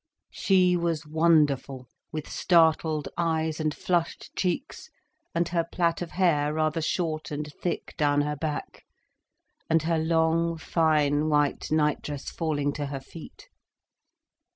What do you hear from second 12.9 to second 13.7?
feet.